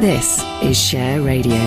[0.00, 1.58] This is Share Radio.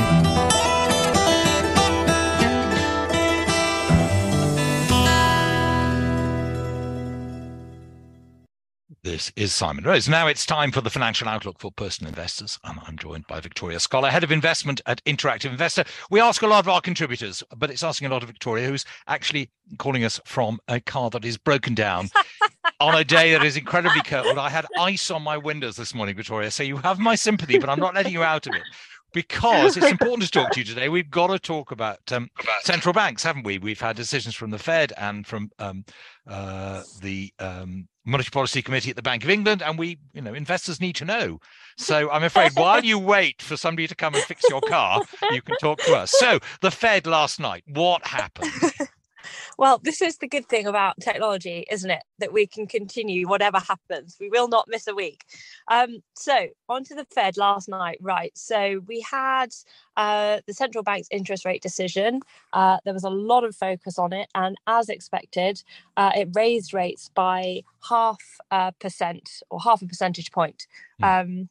[9.03, 10.07] This is Simon Rose.
[10.07, 12.57] Now it's time for the financial outlook for personal investors.
[12.63, 15.83] And I'm joined by Victoria Scholar, head of investment at Interactive Investor.
[16.09, 18.85] We ask a lot of our contributors, but it's asking a lot of Victoria, who's
[19.07, 22.07] actually calling us from a car that is broken down
[22.81, 24.37] on a day that is incredibly cold.
[24.37, 26.49] I had ice on my windows this morning, Victoria.
[26.49, 28.63] So you have my sympathy, but I'm not letting you out of it
[29.13, 30.89] because it's important to talk to you today.
[30.89, 33.59] We've got to talk about, um, about central banks, haven't we?
[33.59, 35.85] We've had decisions from the Fed and from um,
[36.27, 40.33] uh, the um, Monetary Policy Committee at the Bank of England, and we, you know,
[40.33, 41.39] investors need to know.
[41.77, 45.41] So I'm afraid while you wait for somebody to come and fix your car, you
[45.41, 46.11] can talk to us.
[46.11, 48.51] So the Fed last night, what happened?
[49.61, 52.01] Well, this is the good thing about technology, isn't it?
[52.17, 54.17] That we can continue whatever happens.
[54.19, 55.23] We will not miss a week.
[55.67, 57.99] Um, so, on to the Fed last night.
[58.01, 58.35] Right.
[58.35, 59.49] So, we had
[59.95, 62.21] uh, the central bank's interest rate decision.
[62.53, 64.29] Uh, there was a lot of focus on it.
[64.33, 65.61] And as expected,
[65.95, 68.17] uh, it raised rates by half
[68.49, 70.65] a percent or half a percentage point.
[71.03, 71.21] Mm.
[71.21, 71.49] Um,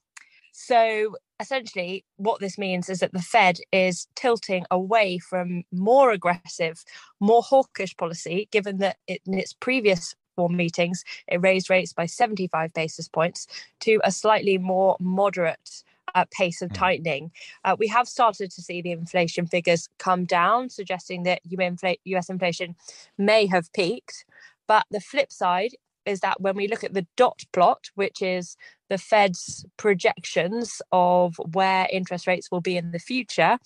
[0.50, 6.84] so essentially, what this means is that the Fed is tilting away from more aggressive,
[7.18, 12.06] more hawkish policy, given that it, in its previous four meetings, it raised rates by
[12.06, 13.46] 75 basis points
[13.80, 15.82] to a slightly more moderate
[16.14, 16.76] uh, pace of hmm.
[16.76, 17.30] tightening.
[17.64, 22.76] Uh, we have started to see the inflation figures come down, suggesting that US inflation
[23.16, 24.24] may have peaked.
[24.66, 25.72] But the flip side
[26.10, 28.56] is that when we look at the dot plot, which is
[28.88, 33.58] the Fed's projections of where interest rates will be in the future,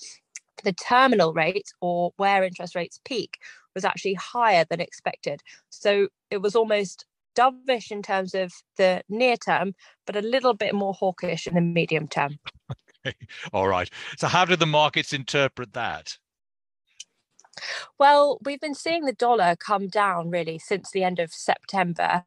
[0.62, 3.38] the terminal rate or where interest rates peak
[3.74, 5.40] was actually higher than expected.
[5.70, 7.06] So it was almost
[7.36, 9.74] dovish in terms of the near term,
[10.06, 12.38] but a little bit more hawkish in the medium term.
[13.06, 13.16] Okay.
[13.52, 13.90] All right.
[14.16, 16.16] So, how did the markets interpret that?
[17.98, 22.22] Well, we've been seeing the dollar come down really since the end of September.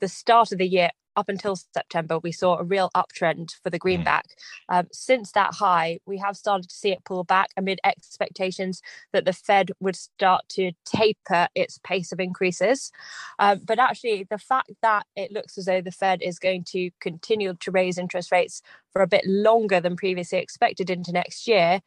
[0.00, 3.76] The start of the year up until September, we saw a real uptrend for the
[3.76, 3.80] mm.
[3.80, 4.24] greenback.
[4.68, 8.80] Um, since that high, we have started to see it pull back amid expectations
[9.12, 12.92] that the Fed would start to taper its pace of increases.
[13.40, 16.90] Um, but actually, the fact that it looks as though the Fed is going to
[17.00, 18.62] continue to raise interest rates
[18.92, 21.80] for a bit longer than previously expected into next year,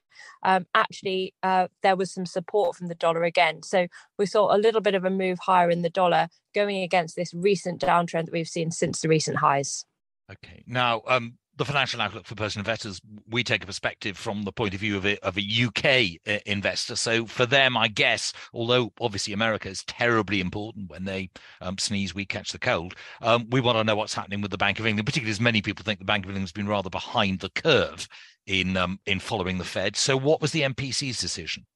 [0.43, 3.63] um, actually uh, there was some support from the dollar again.
[3.63, 7.15] So we saw a little bit of a move higher in the dollar going against
[7.15, 9.85] this recent downtrend that we've seen since the recent highs.
[10.31, 10.63] Okay.
[10.65, 12.99] Now, um, the financial outlook for personal investors,
[13.29, 16.39] we take a perspective from the point of view of a, of a UK uh,
[16.47, 16.95] investor.
[16.95, 21.29] So for them, I guess, although obviously America is terribly important when they
[21.61, 22.95] um, sneeze, we catch the cold.
[23.21, 25.61] Um, we want to know what's happening with the Bank of England, particularly as many
[25.61, 28.07] people think the Bank of England has been rather behind the curve
[28.47, 29.95] in um, in following the Fed.
[29.95, 31.67] So what was the MPC's decision?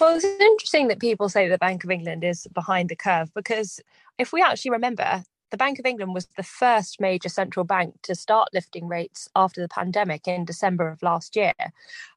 [0.00, 3.80] Well, it's interesting that people say the Bank of England is behind the curve because
[4.18, 8.14] if we actually remember, the Bank of England was the first major central bank to
[8.14, 11.52] start lifting rates after the pandemic in December of last year.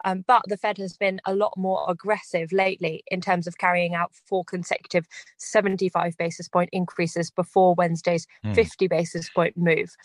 [0.04, 3.94] Um, but the Fed has been a lot more aggressive lately in terms of carrying
[3.94, 5.08] out four consecutive
[5.38, 8.56] 75 basis point increases before Wednesday's mm.
[8.56, 9.96] 50 basis point move.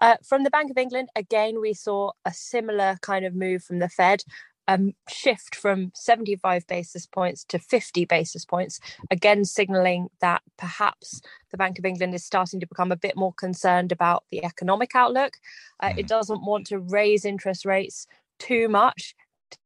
[0.00, 3.78] Uh, from the Bank of England, again, we saw a similar kind of move from
[3.78, 4.24] the Fed
[4.70, 8.78] a shift from 75 basis points to 50 basis points,
[9.10, 11.20] again, signaling that perhaps
[11.50, 14.94] the Bank of England is starting to become a bit more concerned about the economic
[14.94, 15.34] outlook.
[15.80, 16.08] Uh, it mm.
[16.08, 18.06] doesn't want to raise interest rates
[18.38, 19.14] too much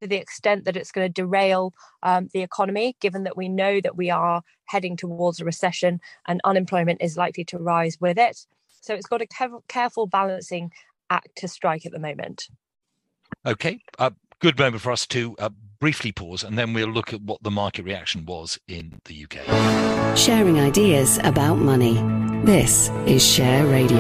[0.01, 3.81] to the extent that it's going to derail um, the economy, given that we know
[3.83, 8.47] that we are heading towards a recession and unemployment is likely to rise with it.
[8.81, 10.71] So it's got a careful balancing
[11.11, 12.49] act to strike at the moment.
[13.47, 13.81] Okay.
[13.99, 14.11] Uh,
[14.45, 15.49] good moment for us to uh,
[15.81, 20.19] briefly pause and then we'll look at what the market reaction was in the UK.
[20.19, 21.95] Sharing ideas about money.
[22.45, 23.97] This is Share Radio.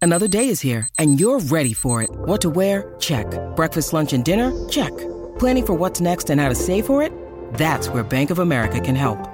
[0.00, 2.08] Another day is here and you're ready for it.
[2.10, 2.96] What to wear?
[2.98, 3.26] Check.
[3.56, 4.50] Breakfast, lunch, and dinner?
[4.70, 4.96] Check.
[5.38, 7.12] Planning for what's next and how to save for it?
[7.58, 9.33] That's where Bank of America can help.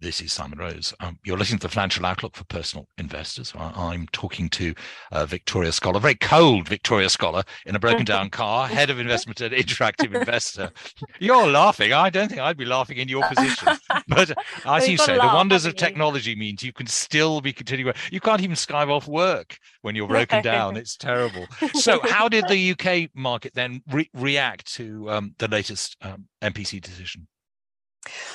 [0.00, 0.94] This is Simon Rose.
[1.00, 3.52] Um, you're listening to the Financial Outlook for Personal Investors.
[3.56, 4.72] I, am talking to
[5.10, 9.40] uh, Victoria Scholar, very cold Victoria Scholar in a broken down car, head of investment
[9.40, 10.70] at Interactive Investor.
[11.18, 11.92] You're laughing.
[11.92, 13.76] I don't think I'd be laughing in your position.
[14.06, 14.32] But
[14.64, 17.94] as you say, the wonders of technology means you can still be continuing.
[18.10, 20.76] You can't even skive off work when you're broken down.
[20.76, 21.46] It's terrible.
[21.74, 26.80] So, how did the UK market then re- react to um, the latest um, MPC
[26.80, 27.26] decision?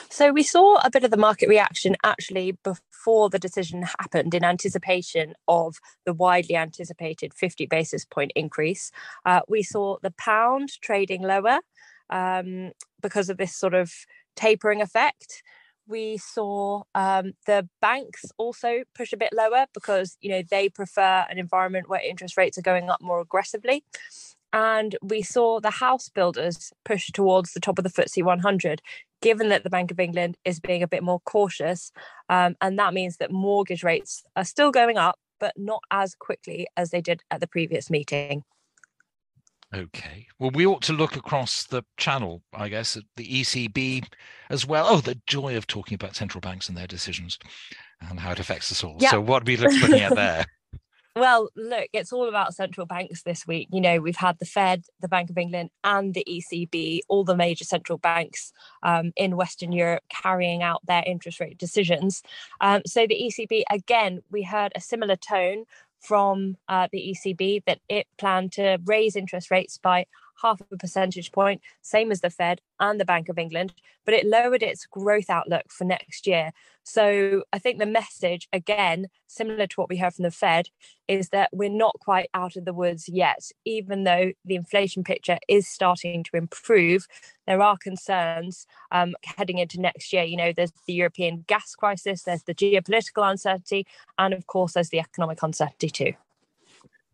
[0.09, 4.43] So we saw a bit of the market reaction actually before the decision happened in
[4.43, 8.91] anticipation of the widely anticipated 50 basis point increase.
[9.25, 11.59] Uh, we saw the pound trading lower
[12.09, 12.71] um,
[13.01, 13.91] because of this sort of
[14.35, 15.43] tapering effect.
[15.87, 21.25] We saw um, the banks also push a bit lower because you know they prefer
[21.29, 23.83] an environment where interest rates are going up more aggressively
[24.53, 28.81] and we saw the house builders push towards the top of the FTSE 100
[29.23, 31.91] given that the Bank of England is being a bit more cautious.
[32.29, 36.67] Um, and that means that mortgage rates are still going up, but not as quickly
[36.75, 38.43] as they did at the previous meeting.
[39.73, 40.27] Okay.
[40.37, 44.05] Well, we ought to look across the channel, I guess, at the ECB
[44.49, 44.87] as well.
[44.87, 47.39] Oh, the joy of talking about central banks and their decisions
[48.01, 48.97] and how it affects us all.
[48.99, 49.09] Yep.
[49.09, 50.45] So, what are we looking at there?
[51.15, 53.67] Well, look, it's all about central banks this week.
[53.71, 57.35] You know, we've had the Fed, the Bank of England, and the ECB, all the
[57.35, 58.51] major central banks
[58.81, 62.23] um, in Western Europe carrying out their interest rate decisions.
[62.61, 65.65] Um, so, the ECB, again, we heard a similar tone
[65.99, 70.07] from uh, the ECB that it planned to raise interest rates by
[70.43, 73.73] half a percentage point, same as the Fed and the Bank of England,
[74.05, 76.51] but it lowered its growth outlook for next year.
[76.83, 80.67] So I think the message, again, similar to what we heard from the Fed,
[81.07, 83.49] is that we're not quite out of the woods yet.
[83.63, 87.07] Even though the inflation picture is starting to improve,
[87.47, 90.23] there are concerns um, heading into next year.
[90.23, 93.87] You know, there's the European gas crisis, there's the geopolitical uncertainty,
[94.17, 96.13] and of course, there's the economic uncertainty too.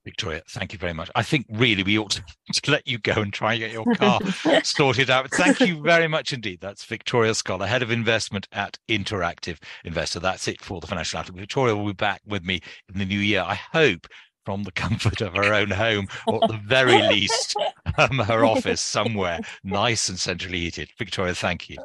[0.04, 1.10] Victoria, thank you very much.
[1.16, 2.24] I think really we ought to,
[2.54, 4.20] to let you go and try and get your car
[4.64, 5.30] sorted out.
[5.32, 6.60] Thank you very much indeed.
[6.62, 10.20] That's Victoria Scholar, Head of Investment at Interactive Investor.
[10.20, 11.38] That's it for the Financial Outlook.
[11.38, 12.62] Victoria will be back with me
[12.92, 13.42] in the new year.
[13.42, 14.08] I hope
[14.46, 17.56] from the comfort of her own home, or at the very least,
[17.98, 20.90] um, her office somewhere nice and centrally heated.
[20.98, 21.78] Victoria, thank you.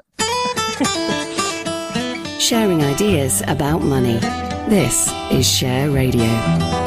[2.38, 4.19] Sharing ideas about money.
[4.69, 6.84] This is Share Radio.